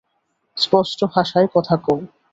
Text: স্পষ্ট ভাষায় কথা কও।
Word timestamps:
স্পষ্ট 0.57 0.99
ভাষায় 1.13 1.47
কথা 1.55 1.75
কও। 1.77 1.99